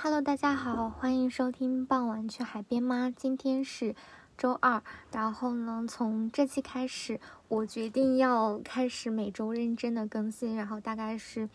[0.00, 3.12] Hello，大家好，欢迎收听傍晚去海边吗？
[3.16, 3.96] 今天是
[4.36, 7.18] 周二，然后呢，从这期开始，
[7.48, 11.50] 我决定要开始每周认真的更新，然后大概是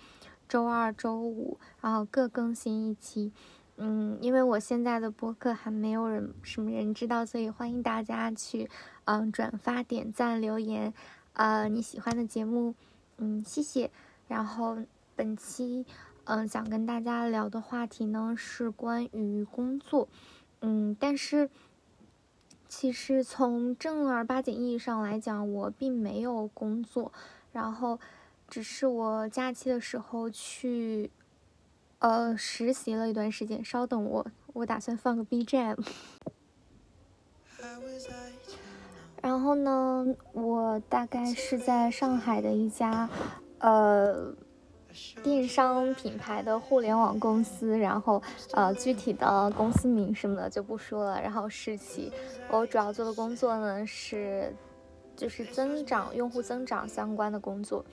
[0.49, 3.31] 周二、周五，然后各更新一期。
[3.77, 8.69] 嗯，因为我现在的播客还没有人什么人知道，所以欢迎大家去
[9.05, 10.93] 嗯转发、点赞、留言，
[11.31, 12.75] 呃你喜欢的节目，
[13.15, 13.89] 嗯谢谢。
[14.27, 14.77] 然后
[15.15, 15.85] 本期。
[16.25, 20.07] 嗯，想跟大家聊的话题呢是关于工作，
[20.61, 21.49] 嗯，但是
[22.69, 27.11] 其实从正儿八经意义上来讲，我并没有工作，
[27.51, 27.99] 然后
[28.47, 31.11] 只是我假期的时候去
[31.99, 33.63] 呃实习了一段时间。
[33.63, 35.85] 稍等我，我打算放个 BGM。
[39.21, 43.09] 然后呢，我大概是在上海的一家
[43.59, 44.33] 呃。
[45.23, 51.21] 电商品牌的互联网公司，然后呃具体的公司名什么的就不说了。
[51.21, 52.11] 然后实习，
[52.49, 54.53] 我主要做的工作呢是
[55.15, 57.83] 就是增长用户增长相关的工作。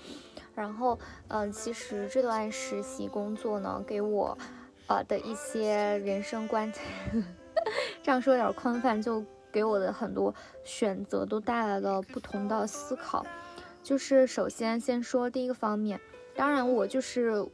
[0.55, 4.37] 然后嗯，其实这段实习工作呢，给我
[4.89, 6.71] 呃的一些人生观，
[8.03, 13.25] 这样说有点宽泛，就给我的很多选择都带来了不同的思考。
[13.83, 15.99] 就是首先先说第一个方面。
[16.41, 17.47] 当然，我就是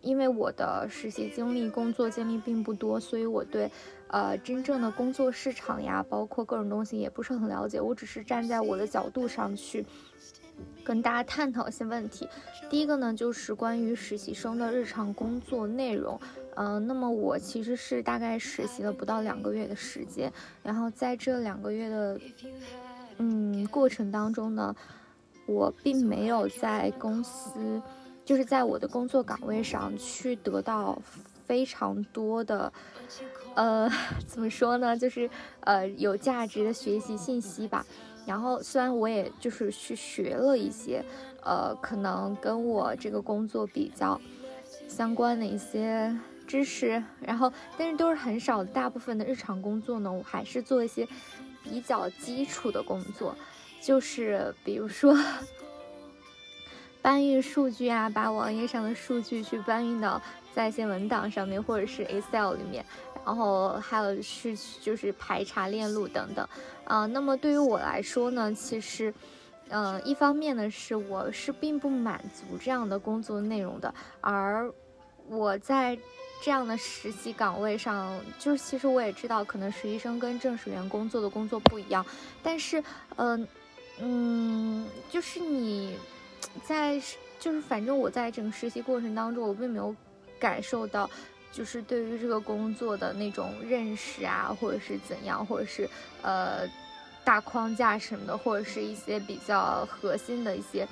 [0.00, 3.70] 因为我的实习经历、工作经历并不多，所以我对
[4.06, 7.78] 呃真正的工作市场呀，包括各种东西也不是很了解。
[7.78, 9.84] 我只是站在我的角度上去
[10.82, 12.26] 跟大家探讨一些问题。
[12.70, 16.18] 第一个呢，就是关于实习生的日常工作内容。
[16.56, 22.18] 嗯，那么我其实是大概实习了不到两个月的时间，然后在这两个月的
[23.18, 24.74] 嗯过程当中呢。
[25.48, 27.80] 我并没有在公司，
[28.22, 31.00] 就是在我的工作岗位上去得到
[31.46, 32.70] 非常多的，
[33.54, 33.90] 呃，
[34.28, 35.28] 怎么说呢，就是
[35.60, 37.84] 呃有价值的学习信息吧。
[38.26, 41.02] 然后虽然我也就是去学了一些，
[41.42, 44.20] 呃，可能跟我这个工作比较
[44.86, 46.14] 相关的一些
[46.46, 51.08] 知识，然后但是都是很少，大部分的日常工作呢，我还是做一些
[51.62, 53.34] 比较基础的工作。
[53.80, 55.16] 就是比如说
[57.00, 60.20] 搬运数据啊，把网页上的数据去搬运到
[60.52, 62.84] 在线文档上面，或者是 Excel 里面，
[63.24, 66.46] 然后还有是就是排查链路等等。
[66.84, 69.14] 啊，那么对于我来说呢，其实，
[69.68, 74.70] 嗯，一方面呢是我是并不满足这样的工作内容的，而
[75.28, 75.96] 我在
[76.42, 82.04] 这样的实习岗位上，就是其实我也知道，可能实习生跟正式员工做的工作不一样，
[82.42, 82.82] 但是，
[83.16, 83.46] 嗯。
[84.00, 85.96] 嗯，就是你
[86.64, 87.00] 在，
[87.38, 89.94] 就是反正我在整个实习过程当中，我并没有
[90.38, 91.08] 感受到，
[91.52, 95.88] 就是对于这个工作的那种认识啊，或者是怎样，或者是
[96.22, 96.66] 呃
[97.24, 100.86] 大框架什么的，或者是一些比较核心的一些。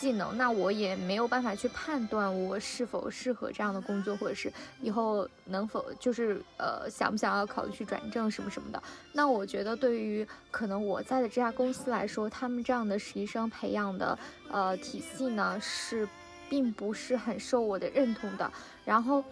[0.00, 4.50] 技能，那我也没有办法去判断我是否适合这样的工作，或者是
[4.80, 8.82] 以后能否就是呃想不想要考虑去转正什么什么的。
[9.12, 14.18] 那我觉得对于可能我在的这家公司来说，他们这样的实习生培养的
[14.50, 16.08] 呃体系呢是
[16.48, 18.50] 并不是很受我的认同的。
[18.86, 19.22] 然后，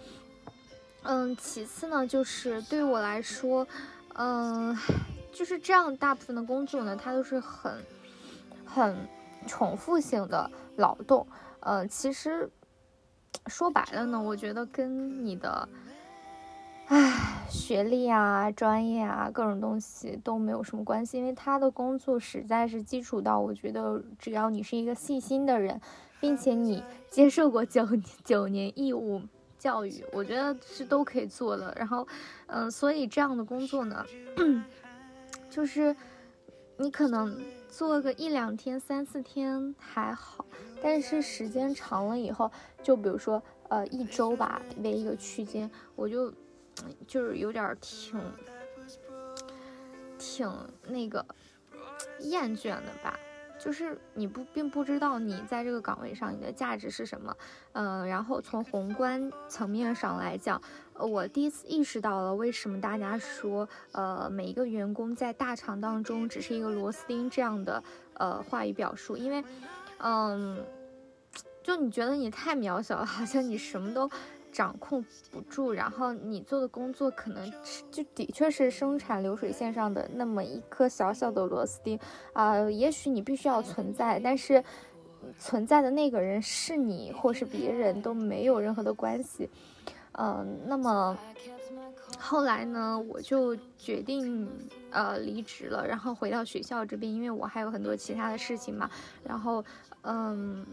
[1.04, 3.66] 嗯，其次呢就是对我来说，
[4.16, 4.76] 嗯，
[5.32, 7.72] 就是这样大部分的工作呢，它都是很
[8.66, 8.94] 很。
[9.46, 11.26] 重复性的劳动，
[11.60, 12.50] 呃，其实
[13.46, 15.68] 说白了呢，我觉得跟你的，
[16.86, 25.80] 唉，学历啊、专业啊、各种东西都没有什么关系，因为他的工作实在是基础到，我觉得只要你是一个细心的人，
[26.20, 27.86] 并且你接受过九
[28.24, 29.22] 九年义务
[29.58, 31.72] 教育，我觉得是都可以做的。
[31.76, 32.06] 然后，
[32.46, 34.04] 嗯，所以这样的工作呢，
[35.48, 35.96] 就是
[36.76, 37.38] 你可能。
[37.70, 40.44] 做个一两天、三四天还好，
[40.82, 42.50] 但是时间长了以后，
[42.82, 46.32] 就比如说呃一周吧为一个区间，我就
[47.06, 48.20] 就是有点挺
[50.18, 50.50] 挺
[50.88, 51.24] 那个
[52.20, 53.18] 厌倦的吧。
[53.58, 57.36] 就是你不并不知道你在这个岗位上你的价值是什么，
[57.72, 60.60] 嗯，然后从宏观层面上来讲，
[60.94, 67.82] 我第一次意识到了为什么大家说，呃，每一个员工在大厂当中只是一个螺丝钉这样的
[68.14, 69.44] 呃话语表述，因为，
[69.98, 70.64] 嗯，
[71.62, 74.08] 就你觉得你太渺小了，好像你什么都。
[74.52, 77.52] 掌控不住，然后你做的工作可能
[77.90, 81.98] 就的确是生产流水线上的那么一颗小小的螺丝钉
[82.32, 82.58] 啊。
[82.70, 84.62] 也许你必须要存在，但是
[85.38, 89.48] 存在的那个人是你或是别人都没有任何的关系。
[90.12, 91.16] 嗯，那么
[92.18, 94.48] 后来呢，我就决定
[94.90, 98.90] 呃离职了，然后回到学校这边，因为我还有很多其他的事情嘛。
[99.22, 99.64] 然后
[100.02, 100.66] 嗯，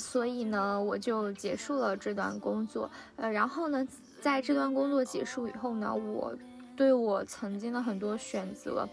[0.00, 2.90] 所以呢，我就结束了这段工作。
[3.16, 3.86] 呃，然后呢，
[4.20, 6.34] 在这段工作结束以后呢，我
[6.74, 8.88] 对我曾经的很多选择。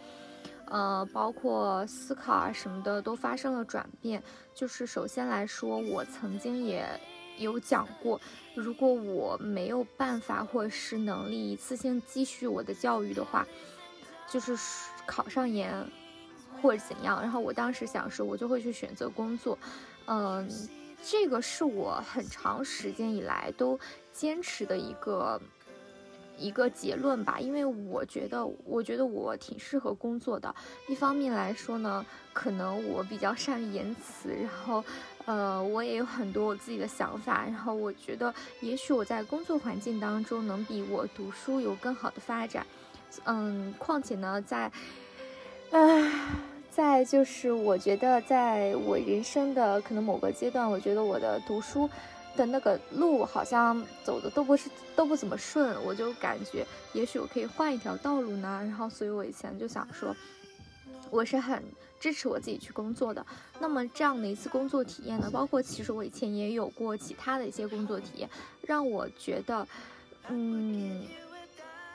[0.69, 4.21] 呃，包括思考啊什么的都发生了转变。
[4.53, 6.85] 就是首先来说，我曾经也
[7.37, 8.19] 有讲过，
[8.53, 13.47] 如果我没有办法或是能力一次性继续我的教育的话，
[14.29, 14.57] 就是
[15.05, 15.73] 考上研
[16.61, 17.21] 或者怎样。
[17.21, 19.57] 然后我当时想说，我就会去选择工作。
[20.07, 20.49] 嗯，
[21.03, 23.79] 这个是我很长时间以来都
[24.11, 25.39] 坚持的一个。
[26.39, 30.53] 一个结论吧，因为我觉得，我觉得我挺适合工作的。
[30.87, 34.85] 一方面来说呢，可能我比较善于言辞，然后，
[35.25, 37.43] 呃，我也有很多我自己的想法。
[37.43, 42.63] 然后我觉得，也许我在工作环境当中能比我读书有更好的发展。
[43.23, 44.71] 嗯，况且呢，在，
[45.71, 46.11] 唉，
[46.77, 51.89] 在就是我觉得，在我人生的可能某个阶段，我觉得我的读书。
[52.37, 56.63] 的那个路好像走的都不是都不怎么顺，我就感觉
[56.93, 58.61] 也许我可以换一条道路呢。
[58.63, 60.15] 然后，所以我以前就想说，
[61.09, 61.63] 我是很
[61.99, 63.25] 支持我自己去工作的。
[63.59, 68.29] 那么这样的一次工作体验呢，包括其实我以前也有过其他的一些工作体验，
[68.61, 69.67] 让我觉得，
[70.29, 71.01] 嗯，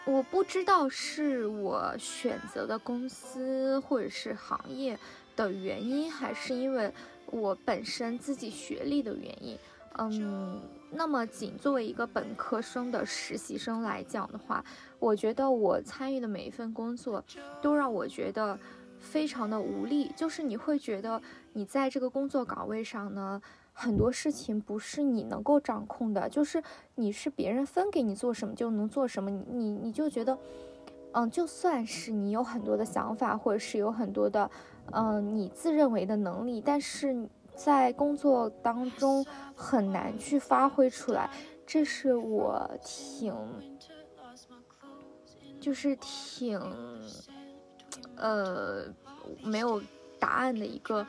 [0.05, 4.99] 我不知道是我选择的公司或者是行业
[5.37, 6.93] 的原因，还是因为
[7.27, 9.57] 我本身自己学历的原因。
[9.99, 10.61] 嗯，
[10.91, 14.65] 那么仅作为一个本科生的实习生来讲的话，
[14.99, 17.23] 我觉得我参与的每一份工作
[17.61, 18.59] 都让我觉得
[18.99, 20.11] 非常的无力。
[20.17, 21.21] 就是你会觉得
[21.53, 23.41] 你在这个工作岗位上呢，
[23.73, 26.63] 很多事情不是你能够掌控的，就是
[26.95, 30.39] 你是别人分给你做什么就能做什么，你你就觉得，
[31.13, 34.51] 嗯，就算是你有很多的想法，或者是有很多的，
[34.93, 37.29] 嗯，你自认为的能力，但是。
[37.55, 39.25] 在工作当中
[39.55, 41.31] 很难去发挥出来，
[41.67, 43.31] 这是我挺，
[45.61, 46.59] 就是挺，
[48.17, 48.87] 呃，
[49.45, 49.83] 没有
[50.19, 51.07] 答案的一个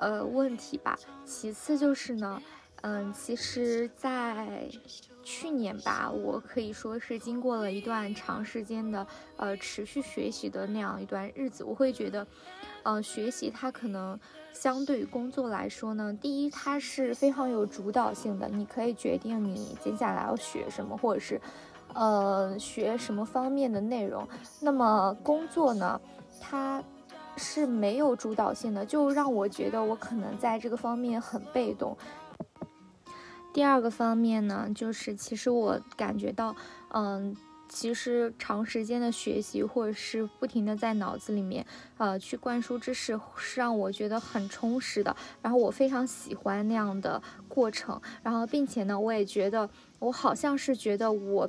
[0.00, 0.98] 呃问题吧。
[1.24, 2.42] 其次就是呢，
[2.82, 4.68] 嗯，其实，在
[5.22, 9.06] 去年吧，我可以说是经过了一段长时间的
[9.36, 12.26] 呃持续学习的那样一段日子，我会觉得，
[12.82, 14.18] 嗯，学习它可能。
[14.52, 21.40] 相对于工作来说呢，第一，它是非常有主导性的，你可以决定你接下来要学什么，或者是，
[21.94, 24.26] 呃，学什么方面的内容。
[24.60, 25.98] 那么工作呢，
[26.40, 26.82] 它
[27.40, 31.96] 是没有主导性的，就让我觉得我可能在这个方面很被动。
[33.52, 36.54] 第二个方面呢，就是其实我感觉到，
[36.92, 37.34] 嗯。
[37.72, 41.64] 其实长时间的学习，或者是不停的在脑子里面，
[41.98, 45.14] 呃，去灌输知识，是让我觉得很充实的。
[45.40, 48.02] 然后我非常喜欢那样的过程。
[48.24, 49.70] 然后，并且呢，我也觉得，
[50.00, 51.48] 我好像是觉得我，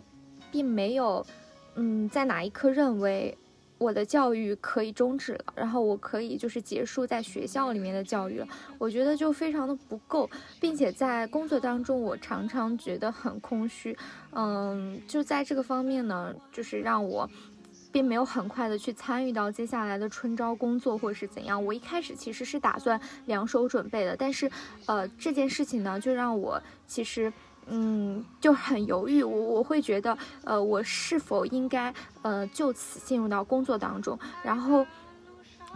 [0.51, 1.25] 并没有，
[1.73, 3.35] 嗯，在哪一刻认为。
[3.81, 8.47] 我的教育可以终止了，然后我可以就是结束在学校里面的教育了。
[8.77, 10.29] 我觉得就非常的不够，
[10.59, 13.97] 并且在工作当中，我常常觉得很空虚。
[14.33, 17.27] 嗯，就在这个方面呢，就是让我
[17.91, 21.65] 并没有很快的去参与到接下来的春招工作或者是怎样。
[21.65, 24.47] 我一开始其实是打算两手准备的，但是，
[24.85, 27.33] 呃，这件事情呢，就让我其实。
[27.67, 34.17] 嗯，就很犹豫，我我会觉得，呃，我是否应该，呃，就此进入到工作当中？
[34.43, 34.85] 然后，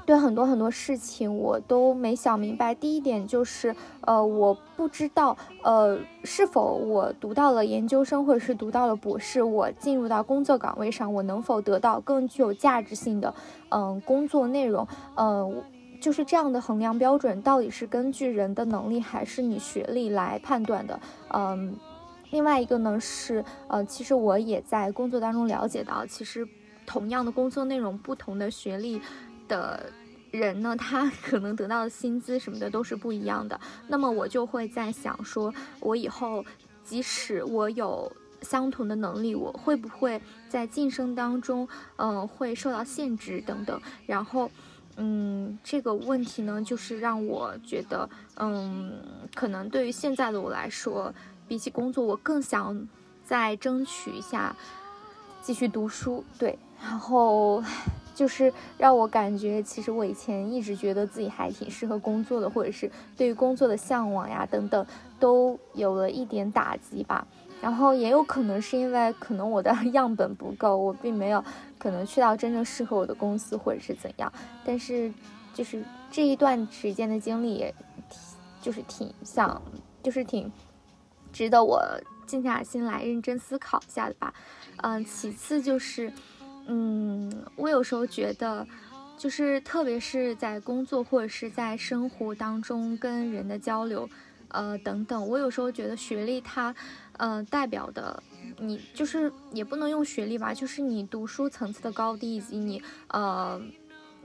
[0.05, 2.75] 对很多很多事情我都没想明白。
[2.75, 13.33] 第一点就是，呃，我不知道，呃，是否我读到了研究生或者是读到了博士，我进入到工作岗位上，我能否得到更具有价值性的，
[13.69, 14.87] 嗯，工作内容？
[15.15, 15.63] 嗯。
[16.05, 20.99] 就是这样的衡量标准，到底是根据人的能力还是你学历来判断的？
[21.29, 21.75] 嗯，
[22.29, 26.47] 另外一个呢是，呃，其实我也在工作当中了解到，其实
[26.85, 29.01] 同样的工作内容，不同的学历
[29.47, 29.91] 的
[30.29, 33.59] 人呢，他 可能得到的薪资什么的都是不一样的。
[33.87, 36.45] 那么我就会在想，说我以后
[36.83, 43.81] 即使我有相同的能力，我会不会在晋升当中，嗯，会受到限制等等？
[44.05, 44.51] 然后。
[44.97, 49.01] 嗯，这个问题呢，就是让我觉得，嗯，
[49.33, 51.13] 可能对于现在的我来说，
[51.47, 52.87] 比起工作，我更想
[53.23, 54.55] 再争取一下
[55.41, 56.23] 继续读书。
[56.39, 57.63] 对，然后
[58.13, 64.85] 就是让我感觉，其实我以前一直觉得自己还挺适合工作的，或者是对于工作的向往呀等等，
[65.19, 67.27] 都有了一点打击吧。
[67.61, 71.43] 然后也有可能是因为可能我的 样本不够，我并没有
[71.79, 74.31] 可能去到真正适合我的公司或者是怎样。
[74.63, 75.11] 但是
[75.53, 77.73] 就是这一段时间的经历，也
[78.61, 79.59] 就是挺想，
[80.03, 80.51] 就是挺
[81.33, 81.81] 值得我
[82.27, 84.33] 静下心来认真思考一下的吧。
[84.77, 86.11] 嗯，其次就是，
[86.67, 88.67] 嗯，我有时候觉得，
[89.17, 94.07] 就是特别是在工作或者是在生活当中跟人的交流，
[94.49, 96.75] 呃等等，我有时候觉得学历它。
[97.17, 98.21] 呃，代表的
[98.59, 103.61] 你就是也不能用学历吧，就是你读书层次的高低以及你呃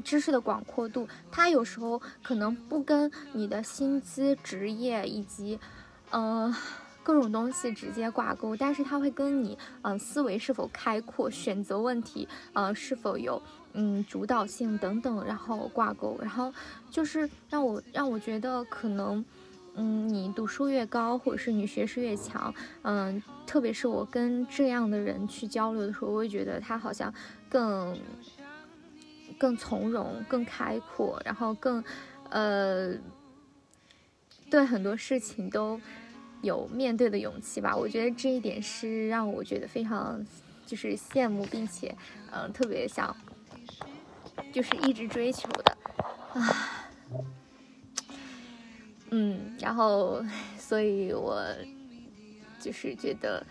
[0.05, 5.59] 知识的广阔度，它有时候可能不跟你的薪资、职业以及
[6.11, 6.55] 呃
[7.03, 13.41] 各种东西直接挂钩，但是它会跟你嗯思维是否开阔、选择问题呃是否有
[13.73, 16.53] 嗯主导性等等，然后挂钩，然后
[16.91, 19.25] 就是让我让我觉得可能。
[19.75, 27.13] 嗯，你读书越高，或者是你学识越强，嗯，特别是我跟这样的人去交流的时候，我会觉得他好像
[27.49, 27.97] 更
[29.39, 31.83] 更从容、更开阔，然后更
[32.31, 32.95] 呃，
[34.51, 35.81] 对很多事情都
[36.43, 37.75] 有面对的勇气吧。
[37.75, 40.21] 我觉得这一点是让我觉得非常
[40.67, 41.97] 就是羡慕，并且
[42.33, 43.17] 嗯，特别想
[44.53, 45.77] 就是一直追求的
[46.35, 46.91] 啊。
[49.11, 50.25] 嗯，然后，
[50.59, 51.45] 所以我
[52.61, 53.45] 就是觉得，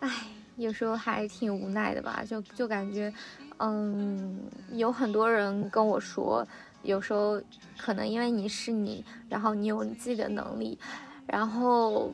[0.00, 0.10] 哎，
[0.56, 3.12] 有时候还挺无奈的吧，就就感觉，
[3.58, 4.40] 嗯，
[4.72, 6.46] 有很多人跟我说，
[6.82, 7.40] 有时候
[7.78, 10.76] 可能因为你是你，然后你有你自己的能力，
[11.26, 12.12] 然后，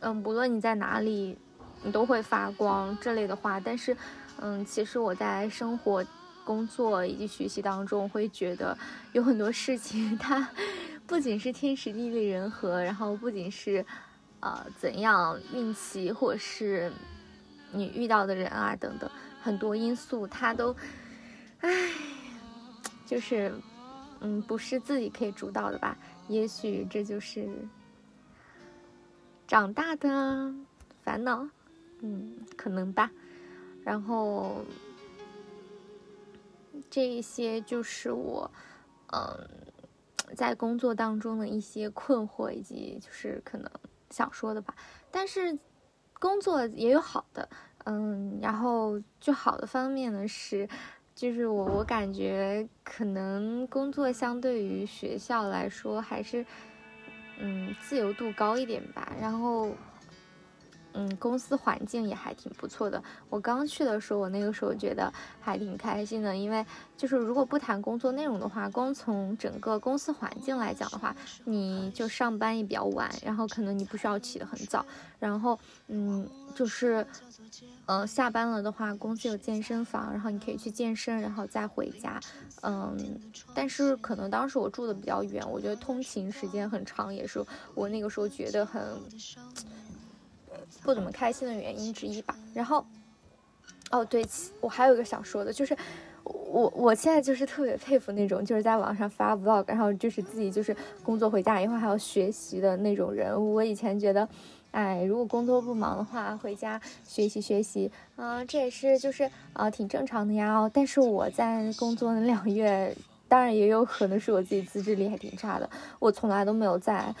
[0.00, 1.38] 嗯，不论你在哪里，
[1.82, 3.96] 你都会发光这类的话，但是，
[4.40, 6.04] 嗯，其实我在生活、
[6.44, 8.76] 工作以及学习当中，会觉得
[9.12, 10.48] 有很多事情它。
[11.10, 13.84] 不仅是天时地利人和，然后不仅是，
[14.38, 16.92] 呃，怎样运气，或是
[17.72, 19.10] 你遇到的人啊等等
[19.42, 20.72] 很多因素，它都，
[21.62, 21.90] 唉，
[23.04, 23.52] 就是，
[24.20, 25.98] 嗯，不是自己可以主导的吧？
[26.28, 27.48] 也许这就是
[29.48, 30.54] 长大的
[31.02, 31.44] 烦恼，
[32.02, 33.10] 嗯，可能吧。
[33.82, 34.64] 然后
[36.88, 38.48] 这一些就是我，
[39.12, 39.48] 嗯。
[40.34, 43.70] 在工作当中的一些困惑，以及就是可能
[44.10, 44.74] 想说的吧。
[45.10, 45.58] 但是
[46.18, 47.48] 工作也有好的，
[47.84, 50.68] 嗯，然后就好的方面呢是，
[51.14, 56.44] 就是我我感觉可能工作相对于学校来说还是，
[57.38, 59.12] 嗯，自由度高一点吧。
[59.20, 59.70] 然后。
[60.92, 63.02] 嗯，公司环境也还挺不错的。
[63.28, 66.64] 我刚去的时候，我那个时候觉得还挺开心的，因为
[66.96, 74.84] 就是如果不谈工作内容的话，光从整个公司环境来讲的话，你就上班也比较晚，然后可能你不需要起得很早，
[75.18, 77.06] 然后嗯，就是，
[77.86, 82.20] 嗯，下班了的话，公司有健身房，然后你可以去健身，然后再回家。
[82.62, 83.18] 嗯，
[83.54, 87.42] 但是可能当时我住的比较远，我觉得通勤时间很长，也是
[87.74, 88.82] 我那个时候觉得很。
[90.82, 92.34] 不怎么开心的原因之一吧。
[92.54, 92.84] 然后，
[93.90, 94.24] 哦对，
[94.60, 95.76] 我还有一个想说的，就是
[96.24, 103.34] 我我现在就是特别佩服那种就是在网上发 vlog，然后就是自己就是工作回家以后还要学习的那种人。
[103.52, 104.28] 我以前觉得，
[104.70, 110.70] 哎，如果工作不忙的话，回家学习学习，嗯，这也是就是啊挺正常的呀。
[110.72, 112.94] 但是我在工作那两个月，
[113.28, 117.14] 当然也有可能是我自己自制力还挺差的，我从来都没有在。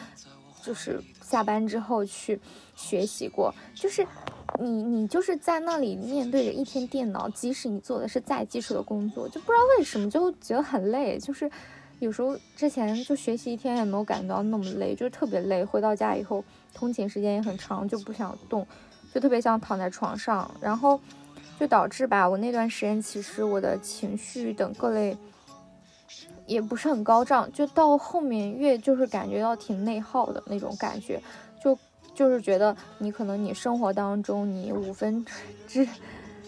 [0.62, 2.38] 就是下班之后去
[2.74, 4.06] 学习过，就是
[4.58, 11.18] 你你就是在那里面对着一天电脑，即使你做的是再基础的工作，就不知道为什么就觉得很累。
[11.18, 11.50] 就是
[11.98, 15.64] 有时候之前就学习一天也没有感觉到那么累，就是特别累。
[15.64, 18.66] 回到家以后，通勤时间也很长，就不想动，
[19.14, 21.00] 就特别想躺在床上，然后
[21.58, 25.16] 就导致吧，我那段时间其实我的情绪等各类。
[26.50, 31.22] 也不是很高涨，就到后面越就是感觉到挺内耗的那种感觉，
[31.62, 31.78] 就
[32.12, 35.24] 就是觉得你可能你生活当中你五分
[35.68, 35.86] 之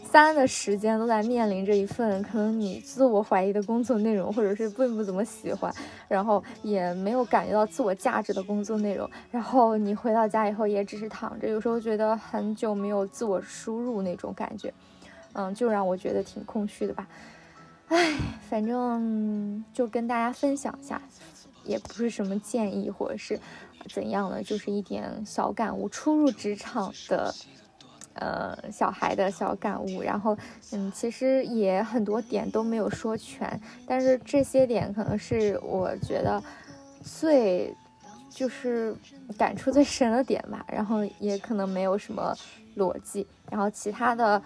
[0.03, 5.73] 三的时间都在面临着一份可能你自我怀疑的工作内容，或者是并不怎么喜欢，
[6.09, 14.75] 然后也没有感觉到自我价值的工作内容，然后你回到家以后也只是躺着，有时候觉得很久没有自我输入那种感觉，
[15.35, 17.07] 嗯，就让我觉得挺空虚的吧。
[17.89, 18.17] 唉，
[18.53, 21.01] 反正就跟大家分享一下，
[21.65, 23.41] 也不是什么建议或者是
[23.89, 25.89] 怎样的，就是一点小感悟。
[25.89, 27.35] 初入职场的，
[28.13, 30.03] 呃，小孩的小感悟。
[30.03, 30.37] 然后，
[30.73, 36.43] 嗯，其实也很多点都没有说全，但是这些点可能是我觉得
[37.03, 37.75] 最
[38.29, 38.95] 就是
[39.39, 40.63] 感触最深的点吧。
[40.69, 42.37] 然后也可能没有什么
[42.77, 44.43] 逻辑，然后其他的。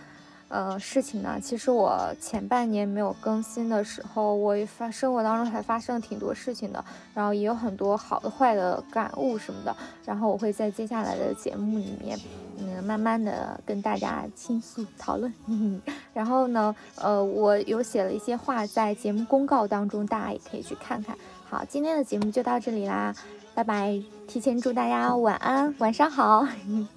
[0.48, 12.16] 呃，事情呢，其实我前半年没有更新的时候，我发生活当中还发生了挺多事情的，然后也有很多好的、坏的感悟什么的，然后我会在接下来的节目里面，
[12.58, 15.34] 嗯，慢慢的跟大家倾诉讨论。
[16.14, 21.16] 然后呢，呃，我有写了一些话在节目公告当中，大家也可以去看看。
[21.48, 23.12] 好，今天的节目就到这里啦，
[23.54, 24.00] 拜拜！
[24.28, 26.46] 提前祝大家晚安，晚上好，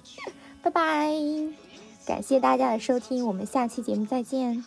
[0.62, 1.69] 拜拜。
[2.10, 4.64] 感谢大家的收听，我们下期节目再见。